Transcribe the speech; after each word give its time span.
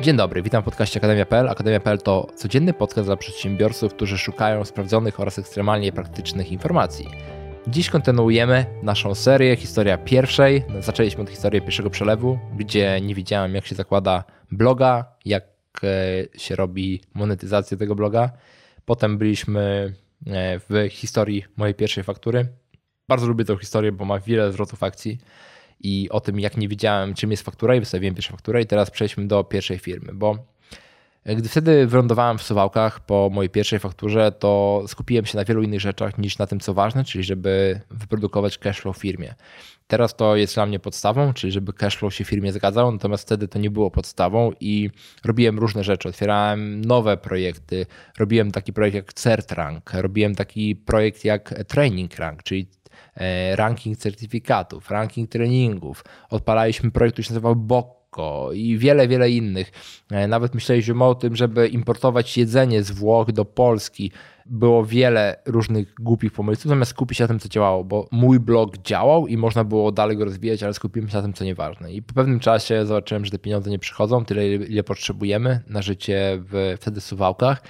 Dzień 0.00 0.16
dobry, 0.16 0.42
witam 0.42 0.62
w 0.62 0.64
podcaście 0.64 1.00
Akademia.pl. 1.00 1.48
Akademia.pl 1.48 1.98
to 1.98 2.26
codzienny 2.34 2.72
podcast 2.72 3.08
dla 3.08 3.16
przedsiębiorców, 3.16 3.94
którzy 3.94 4.18
szukają 4.18 4.64
sprawdzonych 4.64 5.20
oraz 5.20 5.38
ekstremalnie 5.38 5.92
praktycznych 5.92 6.52
informacji. 6.52 7.08
Dziś 7.68 7.90
kontynuujemy 7.90 8.66
naszą 8.82 9.14
serię 9.14 9.56
Historia 9.56 9.98
pierwszej. 9.98 10.64
Zaczęliśmy 10.80 11.22
od 11.22 11.30
historii 11.30 11.60
pierwszego 11.60 11.90
przelewu, 11.90 12.38
gdzie 12.56 13.00
nie 13.00 13.14
wiedziałem, 13.14 13.54
jak 13.54 13.66
się 13.66 13.74
zakłada 13.74 14.24
bloga, 14.52 15.04
jak 15.24 15.44
e, 15.82 16.38
się 16.38 16.56
robi 16.56 17.00
monetyzację 17.14 17.76
tego 17.76 17.94
bloga. 17.94 18.30
Potem 18.84 19.18
byliśmy 19.18 19.94
e, 20.26 20.58
w 20.58 20.88
historii 20.90 21.44
mojej 21.56 21.74
pierwszej 21.74 22.04
faktury. 22.04 22.48
Bardzo 23.08 23.26
lubię 23.26 23.44
tę 23.44 23.56
historię, 23.58 23.92
bo 23.92 24.04
ma 24.04 24.20
wiele 24.20 24.52
zwrotów 24.52 24.82
akcji 24.82 25.18
i 25.80 26.08
o 26.10 26.20
tym, 26.20 26.40
jak 26.40 26.56
nie 26.56 26.68
wiedziałem, 26.68 27.14
czym 27.14 27.30
jest 27.30 27.42
faktura 27.42 27.74
i 27.74 27.80
wystawiłem 27.80 28.14
pierwszą 28.14 28.32
fakturę 28.32 28.62
i 28.62 28.66
teraz 28.66 28.90
przejdźmy 28.90 29.26
do 29.26 29.44
pierwszej 29.44 29.78
firmy, 29.78 30.12
bo 30.14 30.38
gdy 31.34 31.48
wtedy 31.48 31.86
wylądowałem 31.86 32.38
w 32.38 32.42
Suwałkach 32.42 33.00
po 33.00 33.30
mojej 33.32 33.50
pierwszej 33.50 33.78
fakturze, 33.78 34.32
to 34.32 34.82
skupiłem 34.86 35.26
się 35.26 35.38
na 35.38 35.44
wielu 35.44 35.62
innych 35.62 35.80
rzeczach 35.80 36.18
niż 36.18 36.38
na 36.38 36.46
tym, 36.46 36.60
co 36.60 36.74
ważne, 36.74 37.04
czyli 37.04 37.24
żeby 37.24 37.80
wyprodukować 37.90 38.58
cashflow 38.58 38.96
w 38.96 39.00
firmie. 39.00 39.34
Teraz 39.86 40.16
to 40.16 40.36
jest 40.36 40.54
dla 40.54 40.66
mnie 40.66 40.78
podstawą, 40.78 41.32
czyli 41.32 41.52
żeby 41.52 41.72
cashflow 41.72 42.14
się 42.14 42.24
w 42.24 42.28
firmie 42.28 42.52
zgadzał, 42.52 42.92
natomiast 42.92 43.24
wtedy 43.24 43.48
to 43.48 43.58
nie 43.58 43.70
było 43.70 43.90
podstawą 43.90 44.52
i 44.60 44.90
robiłem 45.24 45.58
różne 45.58 45.84
rzeczy. 45.84 46.08
Otwierałem 46.08 46.80
nowe 46.84 47.16
projekty, 47.16 47.86
robiłem 48.18 48.52
taki 48.52 48.72
projekt 48.72 48.94
jak 48.94 49.12
CertRank, 49.12 49.90
robiłem 49.94 50.34
taki 50.34 50.76
projekt 50.76 51.24
jak 51.24 51.54
Training 51.68 52.18
Rank, 52.18 52.42
czyli 52.42 52.66
E, 52.85 52.85
ranking 53.54 53.98
certyfikatów, 53.98 54.90
ranking 54.90 55.30
treningów. 55.30 56.04
Odpalaliśmy 56.30 56.90
projekt, 56.90 57.14
który 57.14 57.24
się 57.24 57.32
nazywał 57.32 57.56
Bokko 57.56 58.50
i 58.54 58.78
wiele, 58.78 59.08
wiele 59.08 59.30
innych. 59.30 59.72
E, 60.10 60.28
nawet 60.28 60.54
myśleliśmy 60.54 61.04
o 61.04 61.14
tym, 61.14 61.36
żeby 61.36 61.68
importować 61.68 62.38
jedzenie 62.38 62.82
z 62.82 62.90
Włoch 62.90 63.32
do 63.32 63.44
Polski. 63.44 64.12
Było 64.46 64.84
wiele 64.84 65.36
różnych 65.46 65.94
głupich 65.94 66.32
pomysłów, 66.32 66.68
zamiast 66.68 66.90
skupić 66.90 67.18
się 67.18 67.24
na 67.24 67.28
tym, 67.28 67.38
co 67.38 67.48
działało, 67.48 67.84
bo 67.84 68.08
mój 68.10 68.40
blog 68.40 68.78
działał 68.78 69.26
i 69.26 69.36
można 69.36 69.64
było 69.64 69.92
dalej 69.92 70.16
go 70.16 70.24
rozwijać, 70.24 70.62
ale 70.62 70.74
skupiłem 70.74 71.08
się 71.08 71.16
na 71.16 71.22
tym, 71.22 71.32
co 71.32 71.44
nieważne. 71.44 71.92
I 71.92 72.02
po 72.02 72.14
pewnym 72.14 72.40
czasie 72.40 72.86
zobaczyłem, 72.86 73.24
że 73.24 73.30
te 73.30 73.38
pieniądze 73.38 73.70
nie 73.70 73.78
przychodzą, 73.78 74.24
tyle, 74.24 74.46
ile 74.48 74.82
potrzebujemy 74.82 75.60
na 75.66 75.82
życie 75.82 76.38
w 76.40 76.74
wtedy 76.80 77.00
Suwałkach 77.00 77.62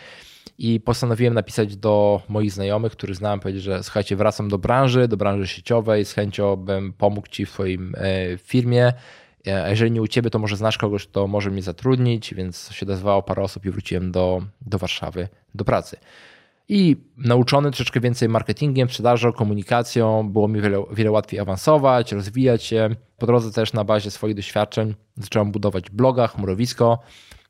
i 0.59 0.81
postanowiłem 0.81 1.35
napisać 1.35 1.77
do 1.77 2.23
moich 2.29 2.53
znajomych, 2.53 2.93
których 2.93 3.17
znałem, 3.17 3.41
powiedzieć, 3.41 3.63
że 3.63 3.83
słuchajcie, 3.83 4.17
wracam 4.17 4.49
do 4.49 4.59
branży, 4.59 5.09
do 5.09 5.17
branży 5.17 5.47
sieciowej, 5.47 6.05
z 6.05 6.13
chęcią 6.13 6.57
bym 6.57 6.93
pomógł 6.93 7.29
Ci 7.29 7.47
w 7.47 7.51
Twoim 7.51 7.95
e, 7.97 8.39
firmie. 8.39 8.93
E, 9.47 9.65
a 9.65 9.69
jeżeli 9.69 9.91
nie 9.91 10.03
u 10.03 10.09
Ciebie, 10.09 10.31
to 10.31 10.39
może 10.39 10.57
znasz 10.57 10.79
kogoś, 10.79 11.07
kto 11.07 11.27
może 11.27 11.51
mnie 11.51 11.63
zatrudnić, 11.63 12.35
więc 12.35 12.71
się 12.73 12.87
odezwało 12.87 13.23
parę 13.23 13.43
osób 13.43 13.67
i 13.67 13.71
wróciłem 13.71 14.13
do, 14.13 14.43
do 14.61 14.79
Warszawy, 14.79 15.29
do 15.55 15.65
pracy. 15.65 15.97
I 16.69 16.97
nauczony 17.17 17.71
troszeczkę 17.71 18.01
więcej 18.01 18.29
marketingiem, 18.29 18.89
sprzedażą, 18.89 19.33
komunikacją, 19.33 20.29
było 20.29 20.49
mi 20.49 20.61
wiele, 20.61 20.85
wiele 20.93 21.11
łatwiej 21.11 21.41
awansować, 21.41 22.13
rozwijać 22.13 22.65
się. 22.65 22.91
Po 23.19 23.27
drodze 23.27 23.53
też 23.53 23.73
na 23.73 23.85
bazie 23.85 24.11
swoich 24.11 24.35
doświadczeń 24.35 24.95
zacząłem 25.17 25.53
budować 25.53 25.91
bloga, 25.91 26.27
chmurowisko. 26.27 26.99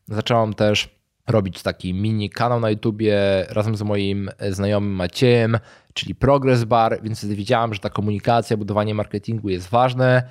Zacząłem 0.08 0.54
też 0.54 0.95
robić 1.26 1.62
taki 1.62 1.94
mini 1.94 2.30
kanał 2.30 2.60
na 2.60 2.70
YouTubie 2.70 3.16
razem 3.50 3.76
z 3.76 3.82
moim 3.82 4.30
znajomym 4.50 4.92
Maciejem, 4.92 5.58
czyli 5.94 6.14
Progress 6.14 6.64
Bar, 6.64 6.98
więc 7.02 7.24
wiedziałem, 7.24 7.74
że 7.74 7.80
ta 7.80 7.90
komunikacja, 7.90 8.56
budowanie 8.56 8.94
marketingu 8.94 9.48
jest 9.48 9.68
ważne. 9.68 10.22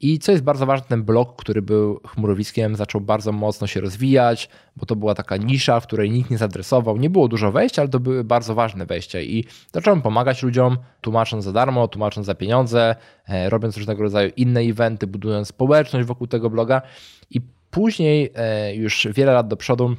I 0.00 0.18
co 0.18 0.32
jest 0.32 0.44
bardzo 0.44 0.66
ważne, 0.66 0.86
ten 0.88 1.02
blog, 1.02 1.36
który 1.36 1.62
był 1.62 2.00
chmurowiskiem, 2.06 2.76
zaczął 2.76 3.00
bardzo 3.00 3.32
mocno 3.32 3.66
się 3.66 3.80
rozwijać, 3.80 4.48
bo 4.76 4.86
to 4.86 4.96
była 4.96 5.14
taka 5.14 5.36
nisza, 5.36 5.80
w 5.80 5.86
której 5.86 6.10
nikt 6.10 6.30
nie 6.30 6.38
zadresował. 6.38 6.96
Nie 6.96 7.10
było 7.10 7.28
dużo 7.28 7.52
wejść, 7.52 7.78
ale 7.78 7.88
to 7.88 8.00
były 8.00 8.24
bardzo 8.24 8.54
ważne 8.54 8.86
wejścia. 8.86 9.20
I 9.20 9.44
zacząłem 9.72 10.02
pomagać 10.02 10.42
ludziom, 10.42 10.76
tłumacząc 11.00 11.44
za 11.44 11.52
darmo, 11.52 11.88
tłumacząc 11.88 12.26
za 12.26 12.34
pieniądze, 12.34 12.96
e, 13.28 13.50
robiąc 13.50 13.76
różnego 13.76 14.02
rodzaju 14.02 14.30
inne 14.36 14.60
eventy, 14.60 15.06
budując 15.06 15.48
społeczność 15.48 16.06
wokół 16.06 16.26
tego 16.26 16.50
bloga. 16.50 16.82
I 17.30 17.40
później, 17.70 18.30
e, 18.34 18.74
już 18.74 19.08
wiele 19.14 19.32
lat 19.32 19.48
do 19.48 19.56
przodu, 19.56 19.96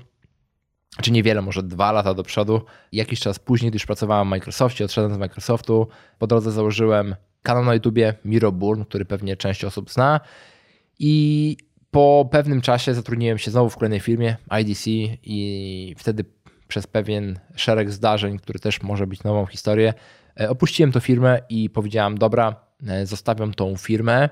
czy 1.01 1.11
niewiele, 1.11 1.41
może 1.41 1.63
dwa 1.63 1.91
lata 1.91 2.13
do 2.13 2.23
przodu. 2.23 2.61
Jakiś 2.91 3.19
czas 3.19 3.39
później, 3.39 3.71
gdy 3.71 3.75
już 3.75 3.85
pracowałem 3.85 4.27
w 4.27 4.31
Microsoftie, 4.31 4.85
odszedłem 4.85 5.13
z 5.13 5.17
Microsoftu, 5.17 5.87
po 6.19 6.27
drodze 6.27 6.51
założyłem 6.51 7.15
kanał 7.43 7.65
na 7.65 7.73
YouTubie 7.73 8.13
Miro 8.25 8.51
Burn, 8.51 8.83
który 8.83 9.05
pewnie 9.05 9.37
część 9.37 9.65
osób 9.65 9.91
zna. 9.91 10.19
I 10.99 11.57
po 11.91 12.29
pewnym 12.31 12.61
czasie 12.61 12.93
zatrudniłem 12.93 13.37
się 13.37 13.51
znowu 13.51 13.69
w 13.69 13.75
kolejnej 13.75 13.99
firmie, 13.99 14.37
IDC 14.61 14.89
i 15.23 15.95
wtedy 15.97 16.25
przez 16.67 16.87
pewien 16.87 17.39
szereg 17.55 17.91
zdarzeń, 17.91 18.39
który 18.39 18.59
też 18.59 18.81
może 18.81 19.07
być 19.07 19.23
nową 19.23 19.45
historię, 19.45 19.93
e, 20.39 20.49
opuściłem 20.49 20.91
tę 20.91 21.01
firmę 21.01 21.41
i 21.49 21.69
powiedziałem, 21.69 22.17
dobra, 22.17 22.55
e, 22.87 23.05
zostawiam 23.05 23.53
tą 23.53 23.77
firmę 23.77 24.29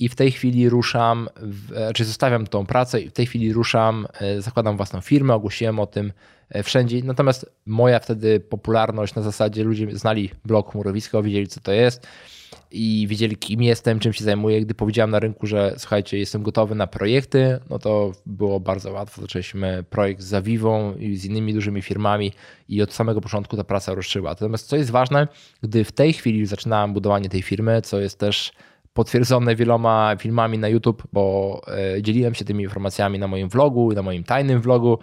i 0.00 0.08
w 0.08 0.14
tej 0.14 0.30
chwili 0.32 0.68
ruszam, 0.68 1.28
e, 1.74 1.92
czy 1.92 2.04
zostawiam 2.04 2.46
tą 2.46 2.66
pracę 2.66 3.00
i 3.00 3.08
w 3.08 3.12
tej 3.12 3.26
chwili 3.26 3.52
ruszam, 3.52 4.06
e, 4.20 4.42
zakładam 4.42 4.76
własną 4.76 5.00
firmę, 5.00 5.34
ogłosiłem 5.34 5.80
o 5.80 5.86
tym 5.86 6.12
e, 6.48 6.62
wszędzie. 6.62 7.02
Natomiast 7.04 7.52
moja 7.66 7.98
wtedy 7.98 8.40
popularność 8.40 9.14
na 9.14 9.22
zasadzie 9.22 9.64
ludzie 9.64 9.86
znali 9.98 10.30
blog 10.44 10.72
Chmurowisko, 10.72 11.22
wiedzieli 11.22 11.46
co 11.46 11.60
to 11.60 11.72
jest 11.72 12.06
i 12.70 13.06
wiedzieli 13.08 13.36
kim 13.36 13.62
jestem, 13.62 13.98
czym 13.98 14.12
się 14.12 14.24
zajmuję. 14.24 14.60
Gdy 14.60 14.74
powiedziałem 14.74 15.10
na 15.10 15.18
rynku, 15.18 15.46
że 15.46 15.74
słuchajcie, 15.78 16.18
jestem 16.18 16.42
gotowy 16.42 16.74
na 16.74 16.86
projekty, 16.86 17.58
no 17.70 17.78
to 17.78 18.12
było 18.26 18.60
bardzo 18.60 18.92
łatwo. 18.92 19.20
Zaczęliśmy 19.22 19.84
projekt 19.90 20.22
z 20.22 20.26
Zawiwą 20.26 20.94
i 20.94 21.16
z 21.16 21.24
innymi 21.24 21.54
dużymi 21.54 21.82
firmami 21.82 22.32
i 22.68 22.82
od 22.82 22.92
samego 22.92 23.20
początku 23.20 23.56
ta 23.56 23.64
praca 23.64 23.94
ruszyła. 23.94 24.30
Natomiast 24.30 24.66
co 24.66 24.76
jest 24.76 24.90
ważne, 24.90 25.28
gdy 25.62 25.84
w 25.84 25.92
tej 25.92 26.12
chwili 26.12 26.46
zaczynałem 26.46 26.92
budowanie 26.92 27.28
tej 27.28 27.42
firmy, 27.42 27.82
co 27.82 28.00
jest 28.00 28.18
też 28.18 28.52
potwierdzone 28.92 29.56
wieloma 29.56 30.16
filmami 30.18 30.58
na 30.58 30.68
YouTube, 30.68 31.02
bo 31.12 31.60
e, 31.96 32.02
dzieliłem 32.02 32.34
się 32.34 32.44
tymi 32.44 32.64
informacjami 32.64 33.18
na 33.18 33.28
moim 33.28 33.48
vlogu, 33.48 33.92
na 33.92 34.02
moim 34.02 34.24
tajnym 34.24 34.60
vlogu, 34.60 34.98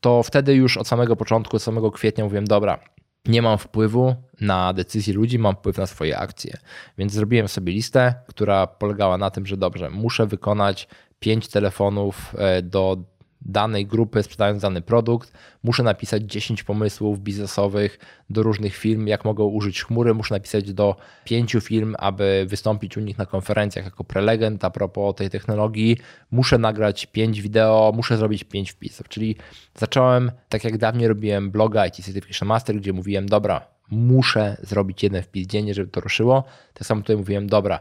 to 0.00 0.22
wtedy 0.22 0.54
już 0.54 0.76
od 0.76 0.88
samego 0.88 1.16
początku, 1.16 1.56
od 1.56 1.62
samego 1.62 1.90
kwietnia 1.90 2.24
mówiłem, 2.24 2.46
dobra, 2.46 2.78
nie 3.26 3.42
mam 3.42 3.58
wpływu 3.58 4.14
na 4.40 4.72
decyzje 4.72 5.14
ludzi, 5.14 5.38
mam 5.38 5.54
wpływ 5.54 5.78
na 5.78 5.86
swoje 5.86 6.18
akcje. 6.18 6.56
Więc 6.98 7.12
zrobiłem 7.12 7.48
sobie 7.48 7.72
listę, 7.72 8.14
która 8.26 8.66
polegała 8.66 9.18
na 9.18 9.30
tym, 9.30 9.46
że 9.46 9.56
dobrze, 9.56 9.90
muszę 9.90 10.26
wykonać 10.26 10.88
pięć 11.20 11.48
telefonów 11.48 12.34
e, 12.38 12.62
do 12.62 12.96
danej 13.40 13.86
grupy, 13.86 14.22
sprzedając 14.22 14.62
dany 14.62 14.82
produkt, 14.82 15.32
muszę 15.62 15.82
napisać 15.82 16.22
10 16.22 16.62
pomysłów 16.62 17.20
biznesowych 17.20 17.98
do 18.30 18.42
różnych 18.42 18.76
firm, 18.76 19.06
jak 19.06 19.24
mogą 19.24 19.44
użyć 19.44 19.82
chmury, 19.82 20.14
muszę 20.14 20.34
napisać 20.34 20.72
do 20.72 20.96
pięciu 21.24 21.60
firm, 21.60 21.94
aby 21.98 22.46
wystąpić 22.48 22.96
u 22.96 23.00
nich 23.00 23.18
na 23.18 23.26
konferencjach 23.26 23.84
jako 23.84 24.04
prelegent 24.04 24.64
a 24.64 24.70
propos 24.70 25.14
tej 25.14 25.30
technologii, 25.30 25.96
muszę 26.30 26.58
nagrać 26.58 27.06
5 27.06 27.42
wideo, 27.42 27.92
muszę 27.94 28.16
zrobić 28.16 28.44
5 28.44 28.70
wpisów, 28.70 29.08
czyli 29.08 29.36
zacząłem, 29.74 30.32
tak 30.48 30.64
jak 30.64 30.78
dawniej 30.78 31.08
robiłem 31.08 31.50
bloga 31.50 31.86
IT 31.86 31.94
Certification 31.94 32.48
Master, 32.48 32.76
gdzie 32.76 32.92
mówiłem, 32.92 33.28
dobra, 33.28 33.66
muszę 33.90 34.56
zrobić 34.62 35.02
jeden 35.02 35.22
wpis 35.22 35.46
dziennie, 35.46 35.74
żeby 35.74 35.90
to 35.90 36.00
ruszyło, 36.00 36.44
tak 36.74 36.86
samo 36.86 37.00
tutaj 37.00 37.16
mówiłem, 37.16 37.46
dobra, 37.46 37.80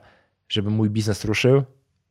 żeby 0.50 0.69
mój 0.69 0.90
biznes 0.90 1.25
ruszył, 1.25 1.63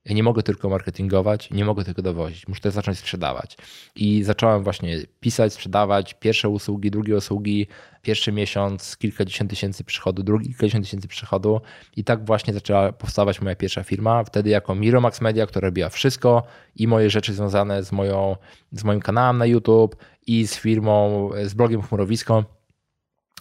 ja 0.06 0.14
nie 0.14 0.22
mogę 0.22 0.42
tylko 0.42 0.68
marketingować, 0.68 1.50
nie 1.50 1.64
mogę 1.64 1.84
tylko 1.84 2.02
dowozić, 2.02 2.48
muszę 2.48 2.60
też 2.60 2.74
zacząć 2.74 2.98
sprzedawać. 2.98 3.56
I 3.96 4.22
zacząłem 4.22 4.62
właśnie 4.62 4.98
pisać, 5.20 5.52
sprzedawać 5.52 6.14
pierwsze 6.14 6.48
usługi, 6.48 6.90
drugie 6.90 7.16
usługi, 7.16 7.66
pierwszy 8.02 8.32
miesiąc 8.32 8.96
kilkadziesiąt 8.96 9.50
tysięcy 9.50 9.84
przychodu, 9.84 10.22
drugi 10.22 10.46
kilkadziesiąt 10.46 10.84
tysięcy 10.84 11.08
przychodu 11.08 11.60
i 11.96 12.04
tak 12.04 12.26
właśnie 12.26 12.54
zaczęła 12.54 12.92
powstawać 12.92 13.40
moja 13.40 13.56
pierwsza 13.56 13.82
firma. 13.82 14.24
Wtedy 14.24 14.50
jako 14.50 14.74
Miromax 14.74 15.20
Media, 15.20 15.46
która 15.46 15.68
robiła 15.68 15.88
wszystko 15.88 16.42
i 16.76 16.86
moje 16.86 17.10
rzeczy 17.10 17.34
związane 17.34 17.82
z, 17.82 17.92
moją, 17.92 18.36
z 18.72 18.84
moim 18.84 19.00
kanałem 19.00 19.38
na 19.38 19.46
YouTube 19.46 19.96
i 20.26 20.46
z 20.46 20.56
firmą, 20.56 21.30
z 21.44 21.54
blogiem 21.54 21.82
Chmurowisko 21.82 22.44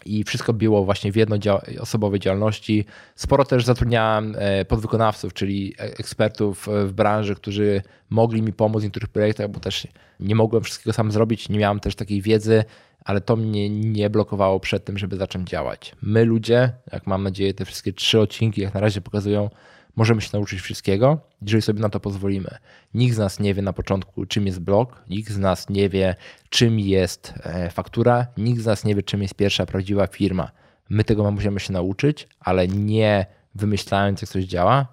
i 0.06 0.24
wszystko 0.24 0.54
było 0.54 0.86
właśnie 0.86 1.12
w 1.12 1.16
jednoosobowej 1.16 2.20
działalności. 2.20 2.86
Sporo 3.16 3.46
też 3.46 3.66
zatrudniałem 3.66 4.36
e, 4.38 4.66
podwykonawców, 4.66 5.34
czyli 5.34 5.74
e, 5.80 5.84
ekspertów 5.84 6.68
w 6.86 6.94
branży, 6.94 7.36
którzy 7.36 7.82
mogli 8.10 8.42
mi 8.42 8.54
pomóc 8.54 8.82
w 8.82 8.84
niektórych 8.84 9.10
projektach, 9.10 9.50
bo 9.50 9.60
też 9.60 9.88
nie 10.20 10.36
mogłem 10.36 10.64
wszystkiego 10.64 10.94
sam 10.94 11.12
zrobić, 11.12 11.50
nie 11.50 11.60
miałem 11.60 11.80
też 11.80 11.96
takiej 11.96 12.22
wiedzy, 12.22 12.64
ale 13.06 13.22
to 13.22 13.36
mnie 13.36 13.70
nie 13.70 14.10
blokowało 14.10 14.60
przed 14.60 14.86
tym, 14.86 14.98
żeby 14.98 15.18
zacząć 15.18 15.50
działać. 15.50 15.96
My 16.02 16.26
ludzie, 16.26 16.72
jak 16.92 17.08
mam 17.08 17.24
nadzieję, 17.24 17.54
te 17.54 17.66
wszystkie 17.66 17.94
trzy 17.94 18.20
odcinki 18.20 18.62
jak 18.62 18.74
na 18.74 18.80
razie 18.80 19.02
pokazują, 19.02 19.50
możemy 19.96 20.22
się 20.22 20.30
nauczyć 20.34 20.62
wszystkiego, 20.62 21.20
jeżeli 21.42 21.62
sobie 21.62 21.80
na 21.80 21.90
to 21.90 22.00
pozwolimy. 22.00 22.58
Nikt 22.94 23.16
z 23.16 23.18
nas 23.18 23.40
nie 23.40 23.54
wie 23.54 23.62
na 23.62 23.74
początku, 23.74 24.26
czym 24.26 24.46
jest 24.46 24.60
blog, 24.60 25.04
nikt 25.10 25.32
z 25.32 25.38
nas 25.38 25.70
nie 25.70 25.90
wie, 25.90 26.16
czym 26.50 26.80
jest 26.80 27.34
e, 27.44 27.70
faktura, 27.70 28.28
nikt 28.38 28.62
z 28.62 28.66
nas 28.66 28.84
nie 28.84 28.96
wie, 28.96 29.04
czym 29.04 29.22
jest 29.22 29.36
pierwsza 29.36 29.66
prawdziwa 29.66 30.08
firma. 30.08 30.52
My 30.90 31.04
tego 31.04 31.32
musimy 31.32 31.60
się 31.60 31.74
nauczyć, 31.74 32.28
ale 32.40 32.68
nie 32.68 33.26
wymyślając, 33.56 34.22
jak 34.22 34.32
coś 34.32 34.46
działa, 34.46 34.88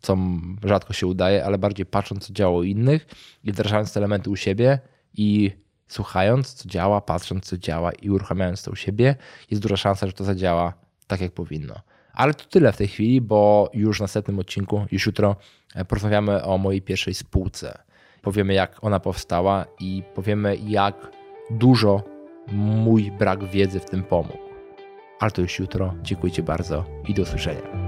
co 0.00 0.16
rzadko 0.64 0.92
się 0.92 1.06
udaje, 1.06 1.44
ale 1.44 1.58
bardziej 1.58 1.86
patrząc, 1.86 2.26
co 2.26 2.32
działo 2.32 2.58
u 2.58 2.62
innych 2.62 3.06
i 3.44 3.52
wdrażając 3.52 3.92
te 3.92 4.00
elementy 4.00 4.30
u 4.30 4.36
siebie 4.36 4.78
i 5.14 5.50
słuchając, 5.88 6.54
co 6.54 6.68
działa, 6.68 7.00
patrząc, 7.00 7.44
co 7.44 7.58
działa 7.58 7.92
i 7.92 8.10
uruchamiając 8.10 8.62
to 8.62 8.70
u 8.70 8.76
siebie, 8.76 9.16
jest 9.50 9.62
duża 9.62 9.76
szansa, 9.76 10.06
że 10.06 10.12
to 10.12 10.24
zadziała 10.24 10.72
tak, 11.06 11.20
jak 11.20 11.32
powinno. 11.32 11.74
Ale 12.16 12.34
to 12.34 12.44
tyle 12.44 12.72
w 12.72 12.76
tej 12.76 12.88
chwili, 12.88 13.20
bo 13.20 13.70
już 13.74 13.98
w 13.98 14.00
następnym 14.00 14.38
odcinku, 14.38 14.86
już 14.92 15.06
jutro, 15.06 15.36
e, 15.74 15.84
porozmawiamy 15.84 16.44
o 16.44 16.58
mojej 16.58 16.82
pierwszej 16.82 17.14
spółce. 17.14 17.78
Powiemy, 18.22 18.54
jak 18.54 18.84
ona 18.84 19.00
powstała 19.00 19.66
i 19.80 20.02
powiemy, 20.14 20.56
jak 20.66 21.10
dużo 21.50 22.02
mój 22.52 23.10
brak 23.10 23.44
wiedzy 23.44 23.80
w 23.80 23.84
tym 23.84 24.02
pomógł. 24.02 24.38
Ale 25.20 25.30
to 25.30 25.42
już 25.42 25.58
jutro. 25.58 25.94
Dziękuję 26.02 26.32
Ci 26.32 26.42
bardzo 26.42 26.84
i 27.08 27.14
do 27.14 27.22
usłyszenia. 27.22 27.85